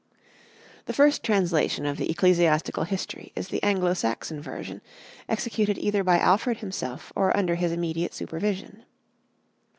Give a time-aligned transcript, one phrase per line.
[0.85, 4.81] The first translation of the "Ecclesiastical History" is the Anglo Saxon version,
[5.29, 8.81] executed either by Alfred himself or under his immediate supervision.